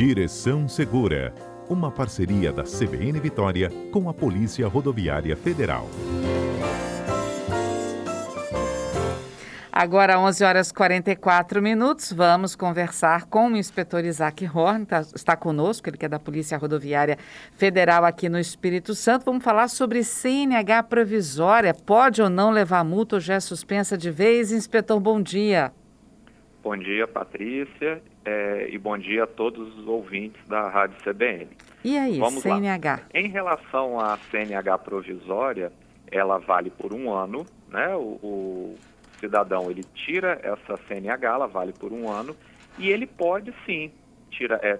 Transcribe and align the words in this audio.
Direção 0.00 0.66
Segura, 0.66 1.34
uma 1.68 1.90
parceria 1.90 2.50
da 2.50 2.62
CBN 2.62 3.20
Vitória 3.20 3.70
com 3.92 4.08
a 4.08 4.14
Polícia 4.14 4.66
Rodoviária 4.66 5.36
Federal. 5.36 5.86
Agora, 9.70 10.18
11 10.18 10.42
horas 10.42 10.72
44 10.72 11.60
minutos, 11.60 12.14
vamos 12.14 12.56
conversar 12.56 13.26
com 13.26 13.52
o 13.52 13.56
inspetor 13.58 14.06
Isaac 14.06 14.48
Horn, 14.48 14.86
tá, 14.86 15.02
está 15.14 15.36
conosco, 15.36 15.90
ele 15.90 15.98
que 15.98 16.06
é 16.06 16.08
da 16.08 16.18
Polícia 16.18 16.56
Rodoviária 16.56 17.18
Federal 17.58 18.02
aqui 18.06 18.30
no 18.30 18.38
Espírito 18.38 18.94
Santo. 18.94 19.26
Vamos 19.26 19.44
falar 19.44 19.68
sobre 19.68 20.02
CNH 20.02 20.82
provisória. 20.84 21.74
Pode 21.74 22.22
ou 22.22 22.30
não 22.30 22.50
levar 22.50 22.82
multa 22.86 23.16
ou 23.16 23.20
já 23.20 23.34
é 23.34 23.40
suspensa 23.40 23.98
de 23.98 24.10
vez? 24.10 24.50
Inspetor, 24.50 24.98
bom 24.98 25.20
dia. 25.20 25.70
Bom 26.62 26.76
dia, 26.76 27.06
Patrícia, 27.08 28.02
é, 28.24 28.68
e 28.70 28.76
bom 28.76 28.98
dia 28.98 29.24
a 29.24 29.26
todos 29.26 29.78
os 29.78 29.86
ouvintes 29.86 30.40
da 30.46 30.68
Rádio 30.68 30.96
CBN. 31.02 31.48
E 31.82 31.96
aí, 31.96 32.18
Vamos 32.18 32.42
CNH? 32.42 32.90
Lá. 32.90 33.02
Em 33.14 33.28
relação 33.28 33.98
à 33.98 34.18
CNH 34.30 34.78
provisória, 34.78 35.72
ela 36.10 36.36
vale 36.38 36.70
por 36.70 36.92
um 36.92 37.10
ano, 37.10 37.46
né? 37.68 37.96
O, 37.96 38.18
o 38.22 38.78
cidadão 39.18 39.70
ele 39.70 39.84
tira 39.94 40.38
essa 40.42 40.76
CNH, 40.86 41.26
ela 41.26 41.46
vale 41.46 41.72
por 41.72 41.92
um 41.92 42.10
ano, 42.10 42.36
e 42.78 42.90
ele 42.90 43.06
pode 43.06 43.54
sim 43.64 43.90
tira, 44.30 44.60
é, 44.62 44.78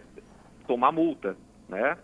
tomar 0.67 0.93
multa. 0.93 1.37
Né? 1.69 1.97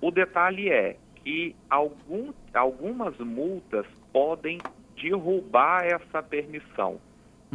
O 0.00 0.10
detalhe 0.10 0.70
é 0.70 0.96
que 1.16 1.54
algum, 1.68 2.32
algumas 2.54 3.16
multas 3.18 3.86
podem 4.12 4.58
derrubar 5.00 5.84
essa 5.84 6.22
permissão, 6.22 7.00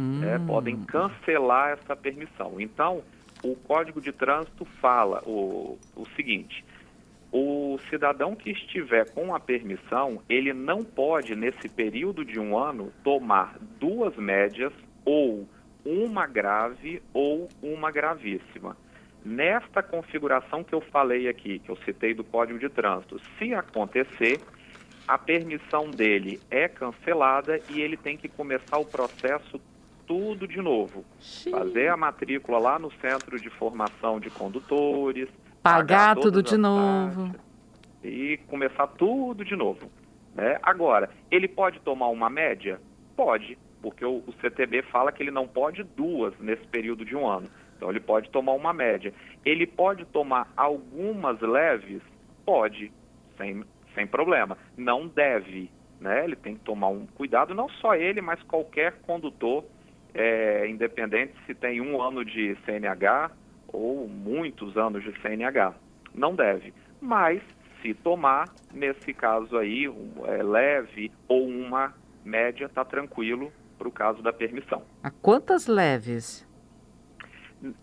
hum. 0.02 0.20
né? 0.20 0.38
podem 0.46 0.76
cancelar 0.84 1.70
essa 1.70 1.94
permissão. 1.94 2.60
Então, 2.60 3.02
o 3.42 3.54
Código 3.54 4.00
de 4.00 4.12
Trânsito 4.12 4.64
fala 4.80 5.22
o, 5.24 5.78
o 5.96 6.06
seguinte: 6.16 6.64
o 7.30 7.78
cidadão 7.88 8.36
que 8.36 8.50
estiver 8.50 9.10
com 9.10 9.34
a 9.34 9.40
permissão, 9.40 10.22
ele 10.28 10.52
não 10.52 10.84
pode, 10.84 11.34
nesse 11.34 11.68
período 11.68 12.24
de 12.24 12.38
um 12.38 12.56
ano, 12.58 12.92
tomar 13.02 13.56
duas 13.80 14.16
médias 14.16 14.72
ou 15.04 15.48
uma 15.84 16.26
grave 16.26 17.02
ou 17.12 17.48
uma 17.62 17.90
gravíssima. 17.90 18.76
Nesta 19.24 19.82
configuração 19.82 20.64
que 20.64 20.74
eu 20.74 20.80
falei 20.80 21.28
aqui, 21.28 21.58
que 21.60 21.70
eu 21.70 21.76
citei 21.84 22.12
do 22.12 22.24
Código 22.24 22.58
de 22.58 22.68
Trânsito, 22.68 23.20
se 23.38 23.54
acontecer, 23.54 24.40
a 25.06 25.16
permissão 25.16 25.90
dele 25.90 26.40
é 26.50 26.68
cancelada 26.68 27.60
e 27.70 27.80
ele 27.80 27.96
tem 27.96 28.16
que 28.16 28.28
começar 28.28 28.78
o 28.78 28.84
processo 28.84 29.60
tudo 30.06 30.46
de 30.46 30.60
novo. 30.60 31.04
Sim. 31.20 31.50
Fazer 31.50 31.88
a 31.88 31.96
matrícula 31.96 32.58
lá 32.58 32.78
no 32.78 32.90
Centro 33.00 33.40
de 33.40 33.50
Formação 33.50 34.18
de 34.20 34.30
Condutores, 34.30 35.28
Pagar, 35.62 36.16
tudo 36.16 36.42
de 36.42 36.56
novo. 36.56 37.32
E 38.02 38.36
começar 38.48 38.88
tudo 38.88 39.44
de 39.44 39.54
novo. 39.54 39.88
Né? 40.34 40.58
Agora, 40.60 41.08
ele 41.30 41.46
pode 41.46 41.78
tomar 41.80 42.08
uma 42.08 42.28
média? 42.28 42.80
Pode, 43.14 43.56
porque 43.80 44.04
o, 44.04 44.24
o 44.26 44.34
CTB 44.40 44.82
fala 44.82 45.12
que 45.12 45.22
ele 45.22 45.30
não 45.30 45.46
pode 45.46 45.84
duas 45.84 46.34
nesse 46.40 46.66
período 46.66 47.04
de 47.04 47.14
um 47.14 47.28
ano. 47.28 47.48
Então, 47.76 47.90
ele 47.90 48.00
pode 48.00 48.28
tomar 48.30 48.52
uma 48.52 48.72
média. 48.72 49.14
Ele 49.44 49.64
pode 49.64 50.04
tomar 50.06 50.52
algumas 50.56 51.40
leves? 51.40 52.02
Pode, 52.44 52.92
sem, 53.36 53.62
sem 53.94 54.06
problema. 54.06 54.58
Não 54.76 55.06
deve. 55.06 55.70
Né? 56.00 56.24
Ele 56.24 56.34
tem 56.34 56.56
que 56.56 56.64
tomar 56.64 56.88
um 56.88 57.06
cuidado, 57.06 57.54
não 57.54 57.68
só 57.68 57.94
ele, 57.94 58.20
mas 58.20 58.42
qualquer 58.42 58.94
condutor, 59.02 59.64
é, 60.14 60.68
independente 60.68 61.34
se 61.46 61.54
tem 61.54 61.80
um 61.80 62.00
ano 62.00 62.24
de 62.24 62.56
CNH 62.64 63.30
ou 63.68 64.06
muitos 64.08 64.76
anos 64.76 65.02
de 65.02 65.12
CNH. 65.20 65.74
Não 66.14 66.34
deve. 66.34 66.74
Mas, 67.00 67.42
se 67.80 67.94
tomar, 67.94 68.48
nesse 68.72 69.14
caso 69.14 69.56
aí, 69.56 69.88
um, 69.88 70.26
é, 70.26 70.42
leve 70.42 71.10
ou 71.26 71.46
uma 71.48 71.94
média, 72.24 72.66
está 72.66 72.84
tranquilo 72.84 73.50
para 73.78 73.88
o 73.88 73.92
caso 73.92 74.22
da 74.22 74.32
permissão. 74.32 74.82
A 75.02 75.10
quantas 75.10 75.66
leves? 75.66 76.46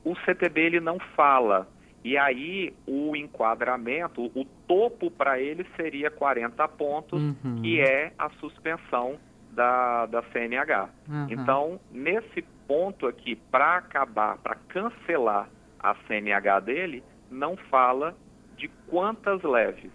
O 0.04 0.16
CTB 0.16 0.62
ele 0.62 0.80
não 0.80 0.98
fala. 1.16 1.68
E 2.04 2.18
aí 2.18 2.74
o 2.88 3.14
enquadramento, 3.16 4.32
o 4.34 4.46
topo 4.68 5.12
para 5.12 5.40
ele 5.42 5.66
seria 5.76 6.10
40 6.10 6.66
pontos, 6.70 7.22
uhum. 7.22 7.62
que 7.62 7.82
é 7.82 8.14
a 8.18 8.30
suspensão 8.40 9.20
da, 9.60 10.06
da 10.06 10.24
CNH. 10.32 10.90
Uhum. 11.10 11.28
Então, 11.30 11.80
nesse 11.92 12.42
ponto 12.66 13.08
aqui, 13.08 13.36
para 13.36 13.76
acabar, 13.76 14.38
para 14.38 14.56
cancelar 14.70 15.50
a 15.78 15.96
CNH 16.08 16.62
dele 16.62 17.04
não 17.30 17.58
fala 17.58 18.16
de 18.56 18.70
quantas 18.88 19.44
leves, 19.44 19.92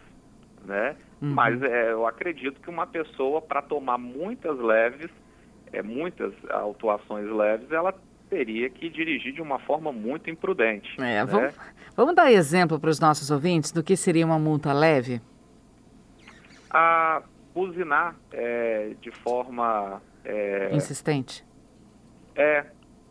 né? 0.67 0.97
Uhum. 1.23 1.33
Mas 1.33 1.63
é, 1.63 1.93
eu 1.93 2.07
acredito 2.07 2.61
que 2.61 2.69
uma 2.69 2.87
pessoa, 2.87 3.41
para 3.41 3.63
tomar 3.63 3.97
muitas 3.97 4.59
leves, 4.59 5.11
é, 5.73 5.83
muitas 5.83 6.35
autuações 6.51 7.31
leves, 7.31 7.73
ela 7.73 7.95
teria 8.29 8.69
que 8.69 8.91
dirigir 8.91 9.33
de 9.33 9.41
uma 9.41 9.59
forma 9.61 9.91
muito 9.91 10.29
imprudente. 10.29 10.95
É, 10.99 11.01
né? 11.01 11.25
vamos, 11.25 11.55
vamos, 11.97 12.15
dar 12.15 12.31
exemplo 12.31 12.79
para 12.79 12.91
os 12.91 13.01
nossos 13.01 13.31
ouvintes 13.31 13.73
do 13.73 13.83
que 13.83 13.97
seria 13.97 14.27
uma 14.27 14.39
multa 14.39 14.75
leve? 14.75 15.23
A 16.71 17.23
buzinar 17.55 18.17
é, 18.33 18.95
de 19.01 19.11
forma... 19.11 20.03
É, 20.25 20.75
Insistente? 20.75 21.45
É. 22.35 22.67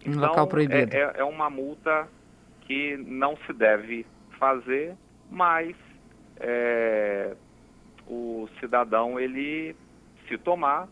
Em 0.05 0.09
então, 0.09 0.21
local 0.21 0.47
proibido. 0.47 0.95
É, 0.95 0.99
é, 0.99 1.13
é 1.17 1.23
uma 1.23 1.49
multa 1.49 2.07
que 2.61 2.97
não 2.97 3.37
se 3.45 3.53
deve 3.53 4.05
fazer, 4.37 4.95
mas 5.29 5.75
é, 6.37 7.35
o 8.07 8.47
cidadão, 8.59 9.19
ele 9.19 9.75
se 10.27 10.37
tomar, 10.37 10.87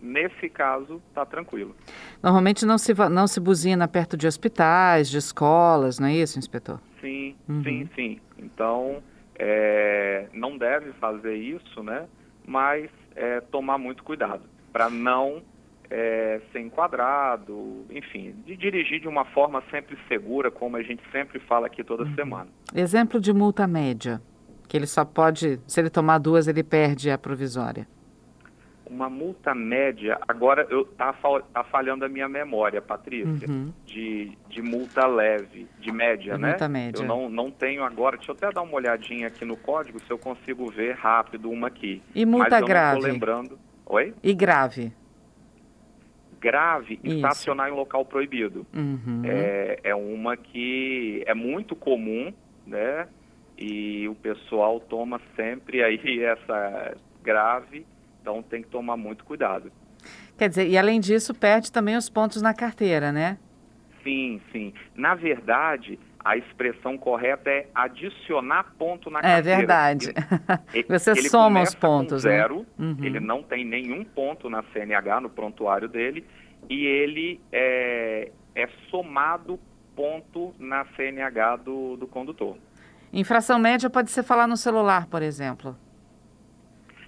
nesse 0.00 0.48
caso, 0.48 1.02
está 1.08 1.26
tranquilo. 1.26 1.74
Normalmente 2.22 2.64
não 2.64 2.78
se, 2.78 2.94
não 3.10 3.26
se 3.26 3.40
buzina 3.40 3.86
perto 3.86 4.16
de 4.16 4.26
hospitais, 4.26 5.08
de 5.10 5.18
escolas, 5.18 5.98
não 5.98 6.08
é 6.08 6.14
isso, 6.14 6.38
inspetor? 6.38 6.80
Sim, 7.00 7.36
uhum. 7.48 7.62
sim, 7.62 7.90
sim. 7.94 8.20
Então, 8.38 9.02
é, 9.38 10.28
não 10.32 10.56
deve 10.56 10.92
fazer 10.94 11.34
isso, 11.34 11.82
né? 11.82 12.06
Mas 12.46 12.90
é, 13.14 13.40
tomar 13.40 13.78
muito 13.78 14.02
cuidado 14.02 14.42
para 14.72 14.88
não 14.88 15.42
é, 15.90 16.40
ser 16.52 16.60
enquadrado, 16.60 17.84
enfim, 17.90 18.34
de 18.46 18.56
dirigir 18.56 19.00
de 19.00 19.08
uma 19.08 19.24
forma 19.24 19.62
sempre 19.70 19.98
segura, 20.08 20.50
como 20.50 20.76
a 20.76 20.82
gente 20.82 21.02
sempre 21.10 21.40
fala 21.40 21.66
aqui 21.66 21.82
toda 21.82 22.04
uhum. 22.04 22.14
semana. 22.14 22.48
Exemplo 22.74 23.20
de 23.20 23.32
multa 23.32 23.66
média, 23.66 24.22
que 24.68 24.76
ele 24.76 24.86
só 24.86 25.04
pode, 25.04 25.60
se 25.66 25.80
ele 25.80 25.90
tomar 25.90 26.18
duas, 26.18 26.46
ele 26.46 26.62
perde 26.62 27.10
a 27.10 27.18
provisória. 27.18 27.86
Uma 28.90 29.08
multa 29.08 29.54
média, 29.54 30.18
agora 30.26 30.66
eu 30.68 30.84
tá, 30.84 31.14
tá 31.52 31.62
falhando 31.64 32.04
a 32.04 32.08
minha 32.08 32.28
memória, 32.28 32.82
Patrícia, 32.82 33.48
uhum. 33.48 33.72
de, 33.86 34.36
de 34.48 34.60
multa 34.60 35.06
leve, 35.06 35.68
de 35.78 35.92
média, 35.92 36.34
de 36.34 36.40
né? 36.40 36.48
Multa 36.50 36.68
média. 36.68 37.00
Eu 37.00 37.06
não, 37.06 37.30
não 37.30 37.50
tenho 37.52 37.84
agora, 37.84 38.16
deixa 38.16 38.32
eu 38.32 38.36
até 38.36 38.50
dar 38.50 38.62
uma 38.62 38.74
olhadinha 38.74 39.28
aqui 39.28 39.44
no 39.44 39.56
código, 39.56 40.00
se 40.00 40.10
eu 40.10 40.18
consigo 40.18 40.68
ver 40.70 40.96
rápido 40.96 41.48
uma 41.48 41.68
aqui. 41.68 42.02
E 42.14 42.26
multa 42.26 42.50
Mas 42.50 42.60
eu 42.62 42.66
grave? 42.66 42.94
Não 42.94 43.00
tô 43.00 43.06
lembrando. 43.06 43.58
Oi? 43.86 44.12
E 44.22 44.34
grave? 44.34 44.92
grave 46.40 46.98
Isso. 47.04 47.16
estacionar 47.16 47.68
em 47.68 47.72
local 47.72 48.04
proibido. 48.04 48.66
Uhum. 48.74 49.22
É, 49.24 49.78
é 49.84 49.94
uma 49.94 50.36
que 50.36 51.22
é 51.26 51.34
muito 51.34 51.76
comum, 51.76 52.32
né? 52.66 53.06
E 53.58 54.08
o 54.08 54.14
pessoal 54.14 54.80
toma 54.80 55.20
sempre 55.36 55.84
aí 55.84 56.00
essa 56.24 56.96
grave, 57.22 57.86
então 58.20 58.42
tem 58.42 58.62
que 58.62 58.68
tomar 58.68 58.96
muito 58.96 59.24
cuidado. 59.24 59.72
Quer 60.36 60.48
dizer, 60.48 60.68
e 60.68 60.78
além 60.78 61.00
disso, 61.00 61.34
perde 61.34 61.70
também 61.70 61.96
os 61.96 62.08
pontos 62.08 62.40
na 62.40 62.54
carteira, 62.54 63.12
né? 63.12 63.38
Sim, 64.02 64.40
sim. 64.50 64.72
Na 64.94 65.14
verdade, 65.14 65.98
a 66.24 66.36
expressão 66.36 66.96
correta 66.96 67.50
é 67.50 67.66
adicionar 67.74 68.74
ponto 68.78 69.10
na 69.10 69.18
é 69.18 69.22
carteira. 69.22 69.50
É 69.50 69.56
verdade. 69.56 70.14
Ele, 70.72 70.86
Você 70.88 71.10
ele 71.10 71.28
soma 71.28 71.62
os 71.62 71.74
pontos, 71.74 72.24
né? 72.24 72.30
zero, 72.30 72.66
né? 72.78 72.86
Uhum. 72.86 73.04
ele 73.04 73.20
não 73.20 73.42
tem 73.42 73.64
nenhum 73.64 74.04
ponto 74.04 74.48
na 74.48 74.62
CNH, 74.72 75.20
no 75.20 75.30
prontuário 75.30 75.88
dele, 75.88 76.24
e 76.68 76.86
ele 76.86 77.40
é, 77.50 78.30
é 78.54 78.68
somado 78.90 79.58
ponto 79.96 80.54
na 80.58 80.84
CNH 80.96 81.56
do, 81.56 81.96
do 81.96 82.06
condutor. 82.06 82.56
Infração 83.12 83.58
média 83.58 83.90
pode 83.90 84.10
ser 84.10 84.22
falar 84.22 84.46
no 84.46 84.56
celular, 84.56 85.06
por 85.06 85.22
exemplo? 85.22 85.76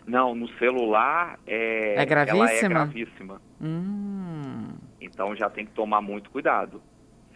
Não, 0.06 0.34
no 0.34 0.48
celular 0.58 1.38
é, 1.46 1.94
é 1.96 2.04
gravíssima. 2.04 2.44
Ela 2.44 2.52
é 2.52 2.68
gravíssima. 2.68 3.42
Hum. 3.60 4.68
Então 5.00 5.34
já 5.36 5.48
tem 5.48 5.64
que 5.64 5.72
tomar 5.72 6.00
muito 6.00 6.30
cuidado 6.30 6.82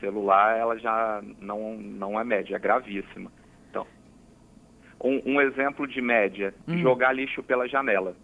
celular 0.01 0.57
ela 0.57 0.79
já 0.79 1.23
não, 1.41 1.77
não 1.77 2.19
é 2.19 2.25
média, 2.25 2.57
é 2.57 2.59
gravíssima. 2.59 3.31
Então, 3.71 3.87
um, 5.03 5.35
um 5.35 5.41
exemplo 5.41 5.87
de 5.87 6.01
média, 6.01 6.55
hum. 6.67 6.79
jogar 6.79 7.13
lixo 7.13 7.43
pela 7.43 7.69
janela. 7.69 8.17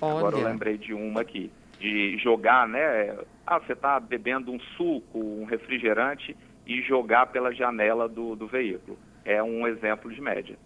Olha. 0.00 0.18
Agora 0.18 0.36
eu 0.36 0.44
lembrei 0.44 0.76
de 0.76 0.92
uma 0.92 1.20
aqui, 1.20 1.50
de 1.78 2.18
jogar, 2.18 2.68
né? 2.68 3.16
Ah, 3.46 3.58
você 3.58 3.72
está 3.72 4.00
bebendo 4.00 4.52
um 4.52 4.60
suco, 4.76 5.18
um 5.18 5.44
refrigerante 5.44 6.36
e 6.66 6.82
jogar 6.82 7.26
pela 7.26 7.52
janela 7.52 8.08
do, 8.08 8.34
do 8.34 8.46
veículo. 8.46 8.98
É 9.24 9.42
um 9.42 9.66
exemplo 9.66 10.12
de 10.12 10.20
média. 10.20 10.56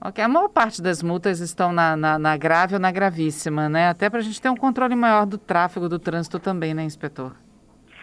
Ok, 0.00 0.22
a 0.22 0.28
maior 0.28 0.48
parte 0.48 0.80
das 0.80 1.02
multas 1.02 1.40
estão 1.40 1.72
na, 1.72 1.96
na, 1.96 2.18
na 2.18 2.36
grave 2.36 2.74
ou 2.74 2.80
na 2.80 2.92
gravíssima, 2.92 3.68
né? 3.68 3.88
Até 3.88 4.08
para 4.08 4.20
a 4.20 4.22
gente 4.22 4.40
ter 4.40 4.48
um 4.48 4.56
controle 4.56 4.94
maior 4.94 5.26
do 5.26 5.36
tráfego, 5.36 5.88
do 5.88 5.98
trânsito 5.98 6.38
também, 6.38 6.72
né, 6.72 6.84
inspetor? 6.84 7.34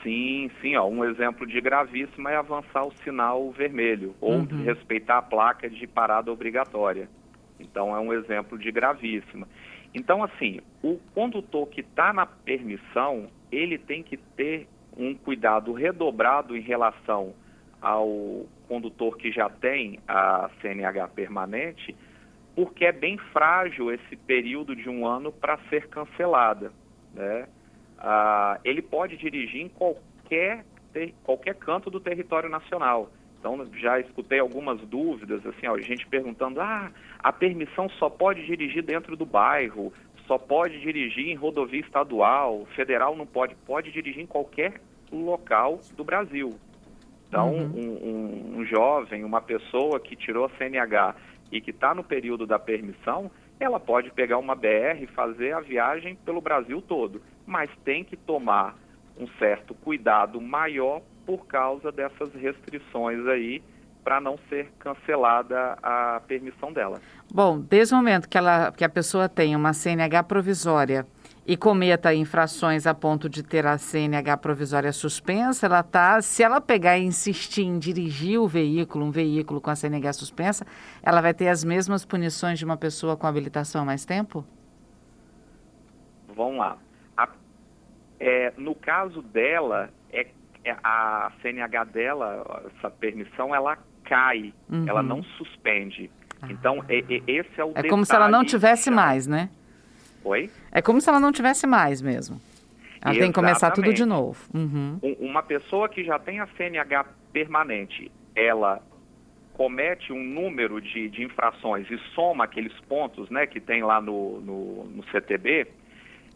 Sim, 0.03 0.51
sim, 0.61 0.75
ó, 0.75 0.85
um 0.87 1.05
exemplo 1.05 1.47
de 1.47 1.59
gravíssima 1.61 2.31
é 2.31 2.35
avançar 2.35 2.85
o 2.85 2.93
sinal 3.03 3.49
vermelho 3.51 4.13
ou 4.19 4.33
uhum. 4.39 4.63
respeitar 4.63 5.17
a 5.19 5.21
placa 5.21 5.69
de 5.69 5.87
parada 5.87 6.31
obrigatória. 6.31 7.09
Então 7.59 7.95
é 7.95 7.99
um 7.99 8.13
exemplo 8.13 8.59
de 8.59 8.71
gravíssima. 8.71 9.47
Então, 9.93 10.21
assim, 10.21 10.59
o 10.83 10.99
condutor 11.13 11.67
que 11.69 11.79
está 11.79 12.11
na 12.11 12.25
permissão, 12.25 13.27
ele 13.49 13.77
tem 13.77 14.03
que 14.03 14.17
ter 14.17 14.67
um 14.97 15.15
cuidado 15.15 15.71
redobrado 15.71 16.57
em 16.57 16.61
relação 16.61 17.33
ao 17.85 18.47
condutor 18.67 19.15
que 19.15 19.31
já 19.31 19.47
tem 19.47 19.99
a 20.07 20.49
CNH 20.59 21.07
permanente, 21.09 21.95
porque 22.55 22.83
é 22.83 22.91
bem 22.91 23.15
frágil 23.31 23.93
esse 23.93 24.15
período 24.15 24.75
de 24.75 24.89
um 24.89 25.05
ano 25.05 25.31
para 25.31 25.59
ser 25.69 25.87
cancelada. 25.87 26.73
Né? 27.13 27.47
Ah, 27.99 28.59
ele 28.63 28.81
pode 28.81 29.15
dirigir 29.17 29.61
em 29.61 29.69
qualquer, 29.69 30.65
qualquer 31.23 31.53
canto 31.53 31.91
do 31.91 31.99
território 31.99 32.49
nacional. 32.49 33.11
Então, 33.39 33.63
já 33.75 33.99
escutei 33.99 34.39
algumas 34.39 34.81
dúvidas, 34.81 35.45
assim, 35.45 35.67
ó, 35.67 35.77
gente 35.77 36.07
perguntando, 36.07 36.59
ah, 36.59 36.91
a 37.19 37.31
permissão 37.31 37.87
só 37.89 38.09
pode 38.09 38.43
dirigir 38.47 38.81
dentro 38.81 39.15
do 39.15 39.27
bairro, 39.27 39.93
só 40.25 40.39
pode 40.39 40.79
dirigir 40.79 41.27
em 41.27 41.35
rodovia 41.35 41.81
estadual, 41.81 42.65
federal 42.75 43.15
não 43.15 43.27
pode, 43.27 43.53
pode 43.53 43.91
dirigir 43.91 44.23
em 44.23 44.25
qualquer 44.25 44.81
local 45.11 45.81
do 45.95 46.03
Brasil. 46.03 46.57
Então, 47.35 47.49
uhum. 47.49 47.71
um, 47.75 48.55
um, 48.55 48.59
um, 48.59 48.65
jovem, 48.65 49.25
uma 49.25 49.41
pessoa 49.41 49.99
que 49.99 50.15
tirou 50.15 50.45
a 50.45 50.49
CNH 50.57 51.15
e 51.51 51.59
que 51.59 51.71
está 51.71 51.93
no 51.93 52.01
período 52.01 52.47
da 52.47 52.57
permissão, 52.57 53.29
ela 53.59 53.77
pode 53.77 54.09
pegar 54.11 54.37
uma 54.37 54.55
BR 54.55 55.01
e 55.01 55.07
fazer 55.07 55.51
a 55.51 55.59
viagem 55.59 56.15
pelo 56.23 56.39
Brasil 56.39 56.81
todo, 56.81 57.21
mas 57.45 57.69
tem 57.83 58.05
que 58.05 58.15
tomar 58.15 58.77
um 59.19 59.27
certo 59.37 59.73
cuidado 59.73 60.39
maior 60.39 61.01
por 61.25 61.45
causa 61.45 61.91
dessas 61.91 62.33
restrições 62.33 63.27
aí 63.27 63.61
para 64.01 64.21
não 64.21 64.39
ser 64.47 64.71
cancelada 64.79 65.77
a 65.83 66.21
permissão 66.25 66.71
dela. 66.71 67.01
Bom, 67.33 67.59
desde 67.59 67.93
o 67.93 67.97
momento 67.97 68.29
que, 68.29 68.37
ela, 68.37 68.71
que 68.71 68.85
a 68.85 68.89
pessoa 68.89 69.27
tem 69.27 69.57
uma 69.57 69.73
CNH 69.73 70.23
provisória 70.23 71.05
e 71.45 71.55
cometa 71.55 72.13
infrações 72.13 72.87
a 72.87 72.93
ponto 72.93 73.29
de 73.29 73.43
ter 73.43 73.67
a 73.67 73.77
CNH 73.77 74.37
provisória 74.37 74.91
suspensa, 74.91 75.67
ela 75.67 75.83
tá, 75.83 76.19
se 76.21 76.41
ela 76.41 76.59
pegar 76.59 76.97
e 76.97 77.03
insistir 77.03 77.61
em 77.61 77.77
dirigir 77.77 78.39
o 78.39 78.47
veículo, 78.47 79.05
um 79.05 79.11
veículo 79.11 79.61
com 79.61 79.69
a 79.69 79.75
CNH 79.75 80.13
suspensa, 80.13 80.65
ela 81.03 81.21
vai 81.21 81.33
ter 81.33 81.47
as 81.47 81.63
mesmas 81.63 82.03
punições 82.03 82.57
de 82.57 82.65
uma 82.65 82.77
pessoa 82.77 83.15
com 83.15 83.27
habilitação 83.27 83.83
há 83.83 83.85
mais 83.85 84.05
tempo? 84.05 84.43
Vamos 86.35 86.57
lá. 86.57 86.77
A, 87.15 87.29
é, 88.19 88.51
no 88.57 88.73
caso 88.73 89.21
dela, 89.21 89.91
é, 90.11 90.27
é, 90.63 90.75
a 90.83 91.31
CNH 91.43 91.83
dela, 91.85 92.63
essa 92.75 92.89
permissão, 92.89 93.53
ela 93.53 93.77
cai, 94.03 94.51
uhum. 94.67 94.85
ela 94.87 95.03
não 95.03 95.21
suspende. 95.23 96.09
Ah. 96.41 96.47
Então, 96.49 96.83
é, 96.89 96.97
é, 96.97 97.21
esse 97.27 97.61
é 97.61 97.63
o 97.63 97.71
É 97.75 97.83
como 97.87 98.03
se 98.03 98.15
ela 98.15 98.27
não 98.27 98.43
tivesse 98.43 98.89
mais, 98.89 99.27
né? 99.27 99.49
Oi? 100.25 100.49
É 100.71 100.81
como 100.81 100.99
se 100.99 101.07
ela 101.07 101.19
não 101.19 101.31
tivesse 101.31 101.67
mais 101.67 102.01
mesmo. 102.01 102.41
Ela 102.99 103.13
Exatamente. 103.13 103.19
tem 103.19 103.31
que 103.31 103.35
começar 103.35 103.71
tudo 103.71 103.93
de 103.93 104.03
novo. 104.03 104.43
Uhum. 104.53 104.99
Uma 105.19 105.43
pessoa 105.43 105.87
que 105.87 106.03
já 106.03 106.17
tem 106.17 106.39
a 106.39 106.47
CNH 106.57 107.05
permanente, 107.31 108.11
ela 108.35 108.81
comete 109.53 110.11
um 110.11 110.21
número 110.21 110.81
de, 110.81 111.07
de 111.09 111.23
infrações 111.23 111.89
e 111.89 111.97
soma 112.13 112.43
aqueles 112.43 112.73
pontos 112.81 113.29
né, 113.29 113.45
que 113.45 113.61
tem 113.61 113.83
lá 113.83 114.01
no, 114.01 114.41
no, 114.41 114.83
no 114.85 115.03
CTB, 115.11 115.67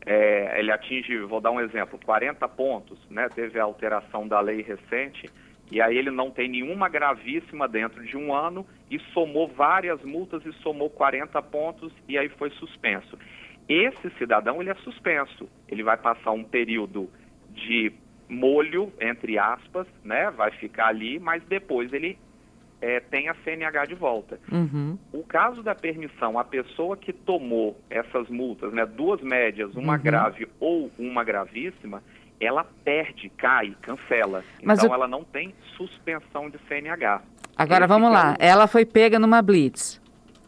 é, 0.06 0.60
ele 0.60 0.72
atinge, 0.72 1.18
vou 1.20 1.42
dar 1.42 1.52
um 1.52 1.60
exemplo, 1.60 2.00
40 2.06 2.48
pontos, 2.48 2.98
né, 3.10 3.28
teve 3.28 3.60
a 3.60 3.64
alteração 3.64 4.28
da 4.28 4.40
lei 4.40 4.62
recente, 4.62 5.30
e 5.72 5.82
aí 5.82 5.98
ele 5.98 6.12
não 6.12 6.32
tem 6.32 6.48
nenhuma 6.48 6.88
gravíssima 6.88 7.68
dentro 7.68 8.04
de 8.06 8.16
um 8.16 8.34
ano 8.34 8.66
e 8.90 9.00
somou 9.14 9.48
várias 9.48 10.02
multas 10.04 10.44
e 10.46 10.54
somou 10.64 10.90
40 10.90 11.42
pontos 11.44 11.92
e 12.08 12.18
aí 12.18 12.30
foi 12.30 12.50
suspenso. 12.52 13.18
Esse 13.70 14.10
cidadão 14.18 14.60
ele 14.60 14.72
é 14.72 14.76
suspenso. 14.76 15.48
Ele 15.68 15.84
vai 15.84 15.96
passar 15.96 16.32
um 16.32 16.44
período 16.44 17.08
de 17.52 17.94
molho, 18.28 18.92
entre 19.00 19.38
aspas, 19.38 19.86
né? 20.04 20.32
Vai 20.32 20.50
ficar 20.52 20.88
ali, 20.88 21.20
mas 21.20 21.44
depois 21.44 21.94
ele 21.94 22.18
é, 22.82 23.00
tem 23.00 23.30
a 23.30 23.36
CNH 23.44 23.86
de 23.86 23.96
volta. 23.96 24.40
Uhum. 24.52 24.98
O 25.14 25.24
caso 25.24 25.62
da 25.62 25.76
permissão, 25.76 26.40
a 26.40 26.44
pessoa 26.44 26.98
que 26.98 27.14
tomou 27.14 27.80
essas 27.90 28.28
multas, 28.30 28.74
né, 28.74 28.86
duas 28.86 29.22
médias, 29.22 29.76
uma 29.76 29.94
uhum. 29.94 30.02
grave 30.02 30.48
ou 30.60 30.90
uma 30.98 31.24
gravíssima, 31.24 32.02
ela 32.40 32.66
perde, 32.84 33.30
cai, 33.38 33.76
cancela. 33.82 34.44
Mas 34.64 34.80
então 34.80 34.94
ela 34.94 35.08
não 35.08 35.24
tem 35.24 35.54
suspensão 35.76 36.50
de 36.50 36.58
CNH. 36.68 37.22
Agora 37.58 37.86
Esse 37.86 37.88
vamos 37.90 38.12
lá, 38.12 38.36
ela 38.40 38.68
foi 38.68 38.86
pega 38.86 39.20
numa 39.20 39.42
blitz. 39.42 40.02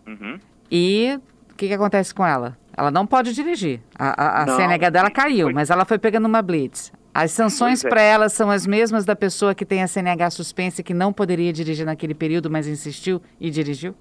Uhum. 0.08 0.40
E 0.72 1.20
o 1.52 1.56
que, 1.56 1.68
que 1.68 1.74
acontece 1.74 2.16
com 2.16 2.26
ela? 2.26 2.58
Ela 2.76 2.92
não 2.92 3.06
pode 3.06 3.34
dirigir. 3.34 3.82
A, 3.98 4.10
a, 4.10 4.44
a 4.44 4.46
não, 4.46 4.56
CNH 4.56 4.90
dela 4.90 5.12
caiu, 5.12 5.48
foi... 5.48 5.54
mas 5.54 5.70
ela 5.70 5.86
foi 5.86 5.98
pegando 5.98 6.26
uma 6.26 6.42
blitz. 6.42 6.92
As 7.14 7.32
sanções 7.32 7.84
é. 7.84 7.90
para 7.90 8.02
ela 8.02 8.30
são 8.30 8.50
as 8.50 8.66
mesmas 8.66 9.04
da 9.04 9.16
pessoa 9.16 9.54
que 9.54 9.66
tem 9.66 9.84
a 9.84 9.88
CNH 9.88 10.30
suspensa 10.32 10.82
e 10.82 10.84
que 10.84 10.94
não 10.94 11.12
poderia 11.12 11.52
dirigir 11.52 11.86
naquele 11.86 12.14
período, 12.14 12.50
mas 12.50 12.68
insistiu 12.68 13.22
e 13.40 13.50
dirigiu? 13.50 13.94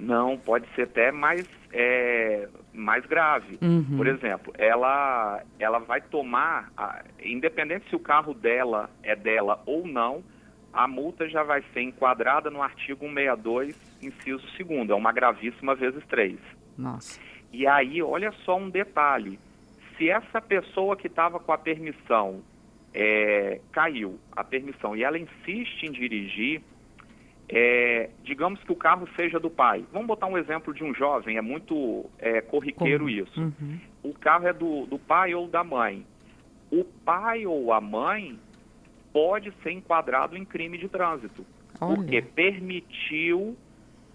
Não, 0.00 0.38
pode 0.38 0.66
ser 0.74 0.82
até 0.82 1.12
mais, 1.12 1.46
é, 1.72 2.48
mais 2.72 3.04
grave. 3.04 3.58
Uhum. 3.60 3.96
Por 3.96 4.06
exemplo, 4.06 4.52
ela, 4.56 5.42
ela 5.58 5.78
vai 5.80 6.00
tomar, 6.00 6.72
a, 6.76 7.02
independente 7.22 7.88
se 7.90 7.96
o 7.96 7.98
carro 7.98 8.32
dela 8.32 8.88
é 9.02 9.14
dela 9.14 9.60
ou 9.66 9.86
não, 9.86 10.22
a 10.72 10.86
multa 10.86 11.28
já 11.28 11.42
vai 11.42 11.62
ser 11.72 11.82
enquadrada 11.82 12.50
no 12.50 12.62
artigo 12.62 13.06
162, 13.06 13.74
inciso 14.00 14.46
2 14.64 14.90
é 14.90 14.94
uma 14.94 15.12
gravíssima 15.12 15.74
vezes 15.74 16.04
3. 16.06 16.38
Nossa. 16.76 17.20
E 17.52 17.66
aí, 17.66 18.02
olha 18.02 18.32
só 18.44 18.56
um 18.56 18.68
detalhe: 18.68 19.38
se 19.96 20.08
essa 20.08 20.40
pessoa 20.40 20.96
que 20.96 21.06
estava 21.06 21.40
com 21.40 21.52
a 21.52 21.58
permissão 21.58 22.42
é, 22.94 23.60
caiu 23.72 24.18
a 24.32 24.42
permissão 24.42 24.96
e 24.96 25.02
ela 25.02 25.18
insiste 25.18 25.84
em 25.84 25.92
dirigir, 25.92 26.62
é, 27.48 28.10
digamos 28.22 28.62
que 28.62 28.72
o 28.72 28.76
carro 28.76 29.08
seja 29.16 29.40
do 29.40 29.48
pai. 29.48 29.84
Vamos 29.92 30.06
botar 30.06 30.26
um 30.26 30.36
exemplo 30.36 30.74
de 30.74 30.84
um 30.84 30.94
jovem, 30.94 31.36
é 31.36 31.40
muito 31.40 32.04
é, 32.18 32.40
corriqueiro 32.40 33.04
Como? 33.04 33.10
isso. 33.10 33.40
Uhum. 33.40 33.78
O 34.02 34.14
carro 34.14 34.46
é 34.46 34.52
do, 34.52 34.86
do 34.86 34.98
pai 34.98 35.34
ou 35.34 35.48
da 35.48 35.64
mãe. 35.64 36.06
O 36.70 36.84
pai 36.84 37.46
ou 37.46 37.72
a 37.72 37.80
mãe 37.80 38.38
pode 39.12 39.52
ser 39.62 39.72
enquadrado 39.72 40.36
em 40.36 40.44
crime 40.44 40.76
de 40.76 40.88
trânsito, 40.88 41.44
Olha. 41.80 41.96
porque 41.96 42.20
permitiu 42.20 43.56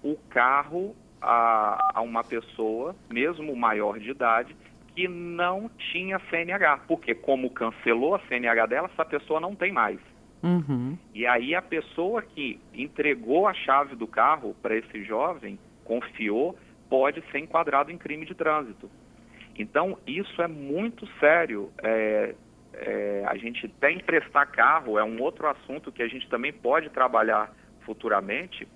o 0.04 0.16
carro 0.30 0.96
a, 1.24 1.78
a 1.96 2.02
uma 2.02 2.24
pessoa, 2.24 2.96
mesmo 3.10 3.56
maior 3.56 3.98
de 4.00 4.12
idade, 4.12 4.56
que 4.96 5.08
não 5.08 5.70
tinha 5.92 6.20
CNH, 6.30 6.82
porque 6.88 7.16
como 7.16 7.50
cancelou 7.50 8.16
a 8.16 8.20
CNH 8.28 8.66
dela, 8.68 8.90
essa 8.92 9.06
pessoa 9.06 9.40
não 9.40 9.56
tem 9.56 9.72
mais. 9.72 10.00
Uhum. 10.44 10.98
E 11.14 11.26
aí 11.26 11.56
a 11.56 11.62
pessoa 11.62 12.22
que 12.22 12.60
entregou 12.74 13.48
a 13.48 13.54
chave 13.54 13.96
do 13.96 14.06
carro 14.06 14.56
para 14.62 14.76
esse 14.76 15.04
jovem, 15.04 15.58
confiou, 15.86 16.58
pode 16.90 17.24
ser 17.32 17.40
enquadrado 17.40 17.92
em 17.92 17.98
crime 17.98 18.26
de 18.26 18.36
trânsito. 18.36 18.92
Então 19.58 19.98
isso 20.06 20.42
é 20.42 20.48
muito 20.48 21.08
sério. 21.20 21.72
É, 21.82 22.36
é, 22.74 23.24
a 23.26 23.38
gente 23.38 23.68
tem 23.68 23.98
emprestar 23.98 24.52
carro, 24.52 25.00
é 25.00 25.04
um 25.04 25.22
outro 25.22 25.48
assunto 25.48 25.92
que 25.92 26.04
a 26.04 26.08
gente 26.08 26.28
também 26.28 26.52
pode 26.52 26.90
trabalhar 26.90 27.52
futuramente, 27.86 28.68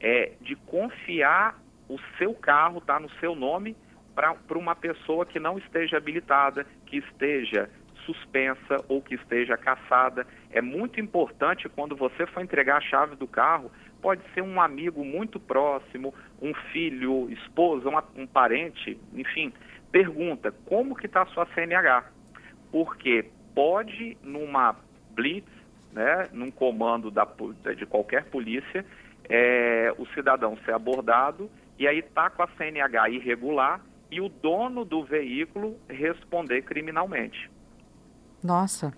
é 0.00 0.32
de 0.40 0.54
confiar 0.54 1.58
o 1.88 1.98
seu 2.18 2.34
carro 2.34 2.78
está 2.78 3.00
no 3.00 3.10
seu 3.18 3.34
nome 3.34 3.76
para 4.14 4.58
uma 4.58 4.74
pessoa 4.74 5.24
que 5.24 5.38
não 5.38 5.58
esteja 5.58 5.96
habilitada, 5.96 6.66
que 6.86 6.98
esteja 6.98 7.70
suspensa 8.04 8.76
ou 8.88 9.00
que 9.00 9.14
esteja 9.14 9.56
caçada. 9.56 10.26
É 10.50 10.60
muito 10.60 11.00
importante 11.00 11.68
quando 11.68 11.94
você 11.94 12.26
for 12.26 12.42
entregar 12.42 12.78
a 12.78 12.80
chave 12.80 13.16
do 13.16 13.26
carro, 13.26 13.70
pode 14.00 14.22
ser 14.34 14.42
um 14.42 14.60
amigo 14.60 15.04
muito 15.04 15.38
próximo, 15.38 16.14
um 16.40 16.54
filho, 16.72 17.30
esposa, 17.30 17.88
uma, 17.88 18.04
um 18.16 18.26
parente, 18.26 18.98
enfim, 19.14 19.52
pergunta 19.92 20.52
como 20.66 20.96
que 20.96 21.06
está 21.06 21.22
a 21.22 21.26
sua 21.26 21.46
CNH. 21.54 22.04
Porque 22.72 23.30
pode, 23.54 24.16
numa 24.22 24.76
blitz, 25.10 25.48
né, 25.92 26.28
num 26.32 26.50
comando 26.50 27.10
da, 27.10 27.26
de 27.76 27.86
qualquer 27.86 28.24
polícia, 28.24 28.84
é, 29.28 29.92
o 29.98 30.06
cidadão 30.08 30.56
ser 30.64 30.72
abordado 30.72 31.50
e 31.78 31.86
aí 31.86 32.00
está 32.00 32.28
com 32.28 32.42
a 32.42 32.48
CNH 32.56 33.10
irregular 33.10 33.80
e 34.10 34.20
o 34.20 34.28
dono 34.28 34.84
do 34.84 35.04
veículo 35.04 35.78
responder 35.88 36.62
criminalmente. 36.62 37.50
Nossa. 38.42 38.92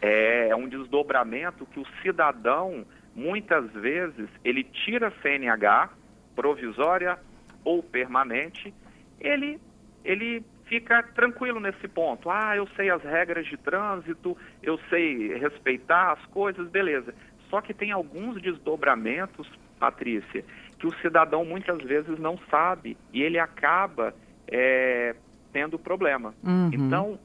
É, 0.00 0.48
é 0.48 0.56
um 0.56 0.68
desdobramento 0.68 1.66
que 1.66 1.78
o 1.78 1.86
cidadão, 2.02 2.86
muitas 3.14 3.70
vezes, 3.72 4.28
ele 4.44 4.64
tira 4.64 5.08
a 5.08 5.22
CNH 5.22 5.90
provisória 6.34 7.18
ou 7.64 7.82
permanente, 7.82 8.72
ele, 9.20 9.60
ele 10.04 10.44
fica 10.66 11.02
tranquilo 11.02 11.58
nesse 11.58 11.88
ponto. 11.88 12.30
Ah, 12.30 12.56
eu 12.56 12.66
sei 12.76 12.90
as 12.90 13.02
regras 13.02 13.46
de 13.46 13.56
trânsito, 13.56 14.36
eu 14.62 14.78
sei 14.88 15.36
respeitar 15.36 16.12
as 16.12 16.24
coisas, 16.26 16.68
beleza. 16.68 17.14
Só 17.50 17.60
que 17.60 17.74
tem 17.74 17.90
alguns 17.90 18.40
desdobramentos, 18.40 19.48
Patrícia, 19.78 20.44
que 20.78 20.86
o 20.86 20.94
cidadão 21.00 21.44
muitas 21.44 21.82
vezes 21.82 22.18
não 22.18 22.38
sabe 22.50 22.96
e 23.12 23.22
ele 23.22 23.38
acaba 23.38 24.14
é, 24.46 25.14
tendo 25.52 25.78
problema. 25.78 26.34
Uhum. 26.42 26.70
Então, 26.72 27.18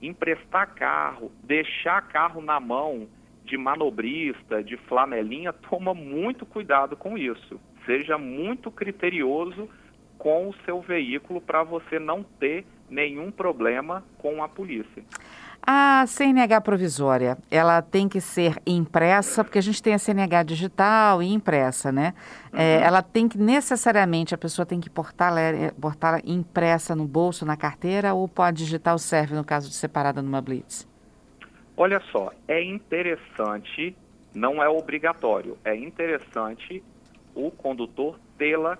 emprestar 0.00 0.74
carro, 0.74 1.30
deixar 1.42 2.00
carro 2.02 2.40
na 2.40 2.60
mão 2.60 3.08
de 3.44 3.56
manobrista, 3.56 4.62
de 4.62 4.76
flanelinha, 4.76 5.52
toma 5.52 5.92
muito 5.92 6.46
cuidado 6.46 6.96
com 6.96 7.18
isso. 7.18 7.60
Seja 7.84 8.16
muito 8.16 8.70
criterioso 8.70 9.68
com 10.16 10.48
o 10.48 10.54
seu 10.64 10.80
veículo 10.80 11.40
para 11.40 11.64
você 11.64 11.98
não 11.98 12.22
ter 12.22 12.64
nenhum 12.88 13.30
problema 13.30 14.04
com 14.18 14.42
a 14.42 14.48
polícia. 14.48 15.02
A 15.64 16.04
CNH 16.08 16.60
provisória, 16.60 17.38
ela 17.48 17.80
tem 17.80 18.08
que 18.08 18.20
ser 18.20 18.60
impressa, 18.66 19.44
porque 19.44 19.58
a 19.58 19.62
gente 19.62 19.80
tem 19.80 19.94
a 19.94 19.98
CNH 19.98 20.42
digital 20.42 21.22
e 21.22 21.32
impressa, 21.32 21.92
né? 21.92 22.14
É, 22.52 22.56
uhum. 22.56 22.60
É, 22.60 22.82
ela 22.82 23.00
tem 23.00 23.28
que 23.28 23.38
necessariamente, 23.38 24.34
a 24.34 24.38
pessoa 24.38 24.66
tem 24.66 24.80
que 24.80 24.90
portá-la 24.90 25.40
é, 25.40 25.70
portá 25.70 26.20
impressa 26.24 26.96
no 26.96 27.06
bolso, 27.06 27.46
na 27.46 27.56
carteira, 27.56 28.12
ou 28.12 28.26
pode 28.26 28.58
digital 28.58 28.98
serve 28.98 29.36
no 29.36 29.44
caso 29.44 29.68
de 29.68 29.76
separada 29.76 30.20
numa 30.20 30.40
blitz? 30.40 30.88
Olha 31.76 32.00
só, 32.10 32.32
é 32.48 32.60
interessante, 32.62 33.96
não 34.34 34.60
é 34.60 34.68
obrigatório, 34.68 35.56
é 35.64 35.76
interessante 35.76 36.82
o 37.36 37.52
condutor 37.52 38.18
tê-la 38.36 38.76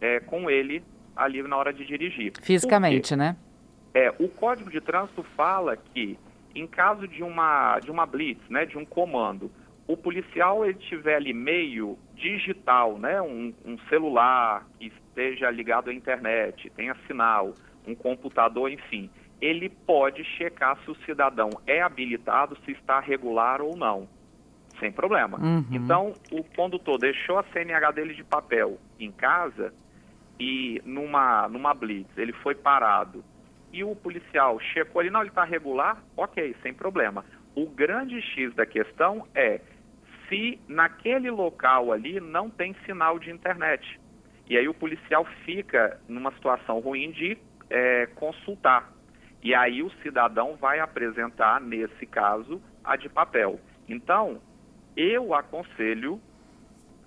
é, 0.00 0.20
com 0.20 0.48
ele 0.48 0.82
ali 1.14 1.42
na 1.42 1.56
hora 1.56 1.72
de 1.72 1.84
dirigir. 1.84 2.32
Fisicamente, 2.40 3.14
né? 3.14 3.36
É, 3.94 4.12
o 4.18 4.28
Código 4.28 4.70
de 4.70 4.80
Trânsito 4.80 5.22
fala 5.36 5.76
que, 5.76 6.18
em 6.54 6.66
caso 6.66 7.06
de 7.08 7.22
uma, 7.22 7.78
de 7.80 7.90
uma 7.90 8.06
blitz, 8.06 8.42
né, 8.48 8.64
de 8.66 8.76
um 8.76 8.84
comando, 8.84 9.50
o 9.86 9.96
policial 9.96 10.64
ele 10.64 10.74
tiver 10.74 11.16
ali 11.16 11.32
meio 11.32 11.98
digital, 12.14 12.98
né, 12.98 13.20
um, 13.22 13.54
um 13.64 13.78
celular 13.88 14.66
que 14.78 14.86
esteja 14.86 15.50
ligado 15.50 15.88
à 15.88 15.94
internet, 15.94 16.70
tenha 16.76 16.94
sinal, 17.06 17.54
um 17.86 17.94
computador, 17.94 18.70
enfim, 18.70 19.10
ele 19.40 19.68
pode 19.68 20.22
checar 20.24 20.78
se 20.84 20.90
o 20.90 20.96
cidadão 21.06 21.48
é 21.66 21.80
habilitado, 21.80 22.56
se 22.64 22.72
está 22.72 23.00
regular 23.00 23.62
ou 23.62 23.76
não, 23.76 24.06
sem 24.78 24.92
problema. 24.92 25.38
Uhum. 25.40 25.64
Então, 25.70 26.12
o 26.30 26.44
condutor 26.54 26.98
deixou 26.98 27.38
a 27.38 27.44
CNH 27.44 27.92
dele 27.92 28.14
de 28.14 28.24
papel 28.24 28.78
em 29.00 29.10
casa 29.10 29.72
e 30.38 30.82
numa, 30.84 31.48
numa 31.48 31.72
blitz 31.72 32.16
ele 32.16 32.32
foi 32.32 32.54
parado 32.54 33.24
e 33.72 33.84
o 33.84 33.94
policial 33.94 34.58
checou 34.60 35.00
ali, 35.00 35.10
não, 35.10 35.20
ele 35.20 35.28
está 35.28 35.44
regular, 35.44 36.02
ok, 36.16 36.54
sem 36.62 36.72
problema. 36.72 37.24
O 37.54 37.68
grande 37.68 38.20
X 38.20 38.54
da 38.54 38.64
questão 38.64 39.26
é 39.34 39.60
se 40.28 40.60
naquele 40.68 41.30
local 41.30 41.92
ali 41.92 42.20
não 42.20 42.48
tem 42.48 42.74
sinal 42.84 43.18
de 43.18 43.30
internet. 43.30 44.00
E 44.48 44.56
aí 44.56 44.68
o 44.68 44.74
policial 44.74 45.24
fica 45.44 46.00
numa 46.08 46.32
situação 46.32 46.80
ruim 46.80 47.10
de 47.10 47.36
é, 47.68 48.06
consultar. 48.14 48.90
E 49.42 49.54
aí 49.54 49.82
o 49.82 49.90
cidadão 50.02 50.56
vai 50.56 50.80
apresentar, 50.80 51.60
nesse 51.60 52.06
caso, 52.06 52.60
a 52.82 52.96
de 52.96 53.08
papel. 53.08 53.60
Então, 53.88 54.40
eu 54.96 55.34
aconselho 55.34 56.20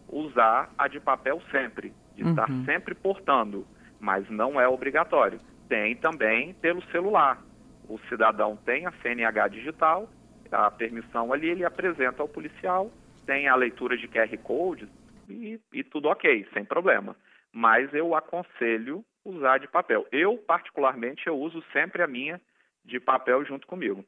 usar 0.08 0.70
a 0.77 0.88
de 0.88 1.00
papel 1.00 1.41
sempre, 1.51 1.94
de 2.15 2.24
uhum. 2.24 2.30
estar 2.30 2.48
sempre 2.65 2.94
portando, 2.94 3.65
mas 4.00 4.30
não 4.30 4.60
é 4.60 4.68
obrigatório 4.68 5.39
tem 5.72 5.96
também 5.96 6.54
pelo 6.56 6.84
celular. 6.92 7.42
O 7.88 7.98
cidadão 8.10 8.58
tem 8.58 8.86
a 8.86 8.92
CNH 9.01 9.48
digital, 9.48 10.10
a 10.51 10.70
permissão 10.70 11.32
ali, 11.32 11.48
ele 11.50 11.63
apresenta 11.63 12.22
ao 12.22 12.28
policial, 12.28 12.92
tem 13.25 13.48
a 13.48 13.56
leitura 13.56 13.96
de 13.96 14.06
QR 14.06 14.38
Code 14.44 14.86
e, 15.30 15.58
e 15.72 15.82
tudo 15.82 16.10
ok, 16.10 16.46
sem 16.54 16.66
problema. 16.66 17.16
Mas 17.54 17.94
eu 17.94 18.13
aconselho 18.13 19.01
usar 19.24 19.60
de 19.60 19.68
papel. 19.70 20.06
Eu, 20.12 20.38
particularmente, 20.38 21.25
eu 21.28 21.40
uso 21.40 21.63
sempre 21.72 22.04
a 22.04 22.08
minha 22.08 22.42
de 22.84 23.00
papel 23.00 23.46
junto 23.46 23.66
comigo. 23.66 24.04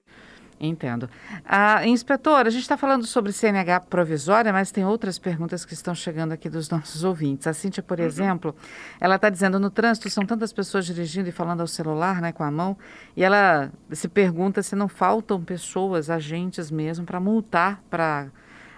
Entendo. 0.60 1.10
Ah, 1.45 1.86
inspetor, 1.86 2.48
a 2.48 2.50
gente 2.50 2.62
está 2.62 2.77
falando 2.77 3.05
sobre 3.05 3.33
CNH 3.33 3.81
provisória, 3.81 4.53
mas 4.53 4.72
tem 4.72 4.86
outras 4.86 5.19
perguntas 5.19 5.65
que 5.65 5.74
estão 5.74 5.93
chegando 5.93 6.31
aqui 6.31 6.50
dos 6.50 6.69
nossos 6.69 7.03
ouvintes. 7.03 7.48
A 7.48 7.53
Cíntia, 7.53 7.83
por 7.83 8.00
uhum. 8.00 8.05
exemplo, 8.05 8.55
ela 9.00 9.15
está 9.15 9.29
dizendo, 9.29 9.60
no 9.60 9.69
trânsito 9.69 10.10
são 10.10 10.25
tantas 10.25 10.53
pessoas 10.53 10.86
dirigindo 10.86 11.27
e 11.27 11.31
falando 11.31 11.62
ao 11.62 11.67
celular, 11.67 12.22
né, 12.22 12.31
com 12.31 12.43
a 12.43 12.51
mão, 12.51 12.77
e 13.15 13.24
ela 13.24 13.72
se 13.91 14.07
pergunta 14.07 14.62
se 14.62 14.75
não 14.75 14.88
faltam 14.88 15.43
pessoas, 15.43 16.10
agentes 16.10 16.72
mesmo, 16.72 17.05
para 17.05 17.19
multar, 17.19 17.81
para 17.89 18.27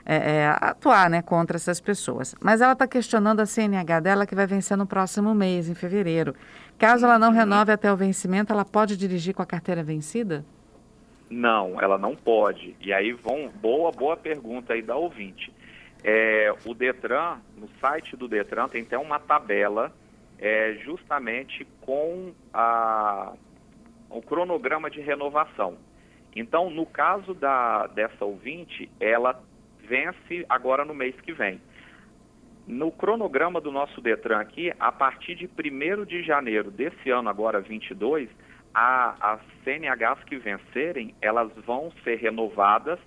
é, 0.06 0.16
é, 0.16 0.58
atuar 0.62 1.10
né, 1.10 1.22
contra 1.22 1.58
essas 1.58 1.82
pessoas. 1.82 2.36
Mas 2.40 2.62
ela 2.62 2.74
está 2.74 2.88
questionando 2.88 3.40
a 3.40 3.46
CNH 3.46 4.00
dela 4.00 4.26
que 4.26 4.36
vai 4.36 4.48
vencer 4.48 4.78
no 4.78 4.86
próximo 4.86 5.34
mês, 5.34 5.68
em 5.68 5.74
fevereiro. 5.74 6.36
Caso 6.78 7.06
ela 7.06 7.18
não 7.18 7.32
renove 7.32 7.72
até 7.72 7.92
o 7.92 7.98
vencimento, 7.98 8.54
ela 8.54 8.66
pode 8.66 8.98
dirigir 8.98 9.34
com 9.34 9.42
a 9.42 9.46
carteira 9.46 9.84
vencida? 9.84 10.46
Não, 11.30 11.82
ela 11.82 11.98
não 11.98 12.16
pode. 12.16 12.76
E 12.80 12.94
aí 12.94 13.12
vão 13.12 13.50
boa 13.50 13.92
boa 13.92 14.16
pergunta 14.16 14.74
aí 14.74 14.82
da 14.82 14.96
ouvinte. 14.96 15.52
É, 16.04 16.54
o 16.66 16.74
Detran, 16.74 17.40
no 17.58 17.68
site 17.80 18.16
do 18.16 18.28
Detran 18.28 18.68
tem 18.68 18.84
até 18.84 18.98
uma 18.98 19.20
tabela 19.20 19.92
é, 20.38 20.74
justamente 20.84 21.66
com 21.82 22.32
a, 22.54 23.34
o 24.10 24.22
cronograma 24.22 24.90
de 24.90 25.02
renovação. 25.02 25.78
Então, 26.36 26.70
no 26.70 26.86
caso 26.86 27.34
da, 27.34 27.88
dessa 27.88 28.26
ouvinte, 28.26 28.90
ela 29.00 29.42
vence 29.88 30.46
agora 30.50 30.84
no 30.84 30.94
mês 30.94 31.16
que 31.22 31.32
vem. 31.32 31.62
No 32.68 32.92
cronograma 32.92 33.62
do 33.62 33.72
nosso 33.72 34.02
Detran 34.02 34.40
aqui, 34.40 34.74
a 34.80 34.92
partir 34.92 35.36
de 35.36 35.46
1 35.46 36.06
de 36.06 36.24
janeiro 36.24 36.72
desse 36.72 37.10
ano, 37.10 37.30
agora 37.30 37.62
22, 37.62 38.30
a, 38.76 39.16
as 39.22 39.40
CNHs 39.64 40.22
que 40.26 40.38
vencerem, 40.38 41.16
elas 41.22 41.50
vão 41.66 41.92
ser 42.04 42.18
renovadas 42.18 43.00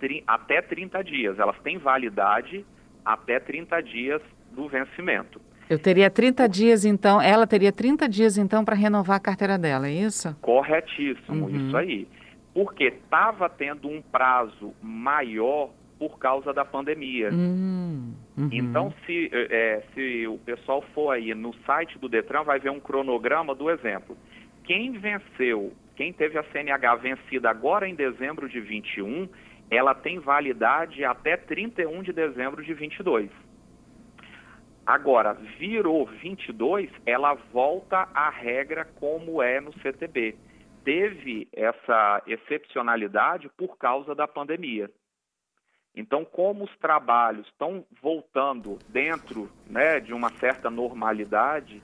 tri, 0.00 0.24
até 0.26 0.60
30 0.60 1.02
dias. 1.04 1.38
Elas 1.38 1.56
têm 1.60 1.78
validade 1.78 2.66
até 3.04 3.38
30 3.38 3.80
dias 3.82 4.20
do 4.50 4.68
vencimento. 4.68 5.40
Eu 5.70 5.78
teria 5.78 6.10
30 6.10 6.46
dias, 6.48 6.84
então, 6.84 7.22
ela 7.22 7.46
teria 7.46 7.72
30 7.72 8.08
dias, 8.08 8.36
então, 8.36 8.64
para 8.64 8.74
renovar 8.74 9.16
a 9.16 9.20
carteira 9.20 9.56
dela, 9.56 9.88
é 9.88 9.92
isso? 9.92 10.36
Corretíssimo, 10.42 11.46
uhum. 11.46 11.68
isso 11.68 11.76
aí. 11.76 12.08
Porque 12.52 12.84
estava 12.84 13.48
tendo 13.48 13.88
um 13.88 14.02
prazo 14.02 14.74
maior 14.82 15.70
por 15.98 16.18
causa 16.18 16.52
da 16.52 16.64
pandemia. 16.64 17.30
Uhum. 17.30 18.12
Então, 18.52 18.92
se, 19.06 19.30
é, 19.32 19.82
se 19.94 20.26
o 20.26 20.38
pessoal 20.38 20.84
for 20.94 21.12
aí 21.12 21.34
no 21.34 21.54
site 21.64 21.98
do 21.98 22.08
Detran, 22.08 22.42
vai 22.42 22.58
ver 22.58 22.70
um 22.70 22.80
cronograma 22.80 23.54
do 23.54 23.70
exemplo 23.70 24.16
quem 24.64 24.92
venceu, 24.92 25.72
quem 25.94 26.12
teve 26.12 26.38
a 26.38 26.44
CNH 26.44 26.96
vencida 26.96 27.50
agora 27.50 27.88
em 27.88 27.94
dezembro 27.94 28.48
de 28.48 28.60
21, 28.60 29.28
ela 29.70 29.94
tem 29.94 30.18
validade 30.18 31.04
até 31.04 31.36
31 31.36 32.02
de 32.02 32.12
dezembro 32.12 32.62
de 32.64 32.74
22. 32.74 33.30
Agora, 34.86 35.32
virou 35.58 36.06
22, 36.06 36.90
ela 37.06 37.34
volta 37.52 38.08
à 38.14 38.28
regra 38.28 38.84
como 38.84 39.42
é 39.42 39.60
no 39.60 39.72
CTB. 39.80 40.36
Teve 40.84 41.48
essa 41.52 42.22
excepcionalidade 42.26 43.48
por 43.56 43.78
causa 43.78 44.14
da 44.14 44.28
pandemia. 44.28 44.90
Então, 45.96 46.24
como 46.24 46.64
os 46.64 46.76
trabalhos 46.78 47.46
estão 47.46 47.86
voltando 48.02 48.78
dentro 48.88 49.50
né, 49.66 50.00
de 50.00 50.12
uma 50.12 50.28
certa 50.30 50.68
normalidade 50.68 51.82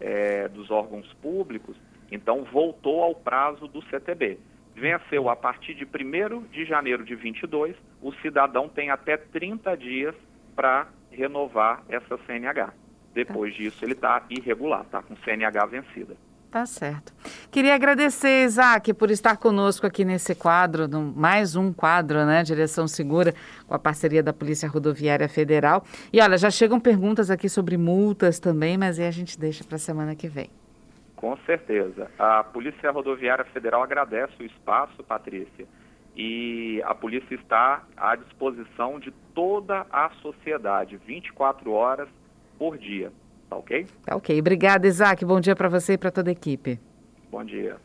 é, 0.00 0.48
dos 0.48 0.70
órgãos 0.70 1.12
públicos, 1.14 1.76
então, 2.10 2.44
voltou 2.44 3.02
ao 3.02 3.14
prazo 3.14 3.66
do 3.68 3.82
CTB. 3.82 4.38
Venceu 4.74 5.28
a 5.28 5.36
partir 5.36 5.74
de 5.74 5.84
1 5.84 6.42
de 6.52 6.64
janeiro 6.64 7.04
de 7.04 7.14
22, 7.14 7.76
o 8.00 8.12
cidadão 8.14 8.68
tem 8.68 8.90
até 8.90 9.16
30 9.16 9.76
dias 9.76 10.14
para 10.54 10.86
renovar 11.10 11.82
essa 11.88 12.16
CNH. 12.26 12.72
Depois 13.12 13.52
tá. 13.52 13.58
disso, 13.58 13.84
ele 13.84 13.92
está 13.92 14.22
irregular, 14.30 14.82
está 14.82 15.02
com 15.02 15.16
CNH 15.16 15.66
vencida. 15.66 16.16
Tá 16.50 16.64
certo. 16.64 17.12
Queria 17.50 17.74
agradecer, 17.74 18.44
Isaac, 18.44 18.94
por 18.94 19.10
estar 19.10 19.36
conosco 19.36 19.86
aqui 19.86 20.02
nesse 20.02 20.34
quadro, 20.34 20.88
mais 21.14 21.56
um 21.56 21.72
quadro, 21.72 22.24
né? 22.24 22.42
Direção 22.42 22.88
Segura, 22.88 23.34
com 23.66 23.74
a 23.74 23.78
parceria 23.78 24.22
da 24.22 24.32
Polícia 24.32 24.66
Rodoviária 24.66 25.28
Federal. 25.28 25.84
E 26.10 26.20
olha, 26.22 26.38
já 26.38 26.50
chegam 26.50 26.80
perguntas 26.80 27.30
aqui 27.30 27.50
sobre 27.50 27.76
multas 27.76 28.38
também, 28.38 28.78
mas 28.78 28.98
aí 28.98 29.06
a 29.06 29.10
gente 29.10 29.38
deixa 29.38 29.62
para 29.62 29.76
a 29.76 29.78
semana 29.78 30.14
que 30.14 30.26
vem. 30.26 30.48
Com 31.18 31.36
certeza. 31.38 32.08
A 32.16 32.44
Polícia 32.44 32.92
Rodoviária 32.92 33.44
Federal 33.46 33.82
agradece 33.82 34.34
o 34.38 34.44
espaço, 34.44 35.02
Patrícia, 35.02 35.66
e 36.16 36.80
a 36.84 36.94
polícia 36.94 37.34
está 37.34 37.82
à 37.96 38.14
disposição 38.14 39.00
de 39.00 39.10
toda 39.34 39.84
a 39.90 40.10
sociedade, 40.22 40.96
24 41.04 41.72
horas 41.72 42.08
por 42.56 42.78
dia. 42.78 43.12
Tá 43.50 43.56
ok? 43.56 43.86
Tá 44.04 44.14
ok. 44.14 44.38
Obrigada, 44.38 44.86
Isaac. 44.86 45.24
Bom 45.24 45.40
dia 45.40 45.56
para 45.56 45.68
você 45.68 45.94
e 45.94 45.98
para 45.98 46.12
toda 46.12 46.30
a 46.30 46.32
equipe. 46.32 46.78
Bom 47.32 47.44
dia. 47.44 47.78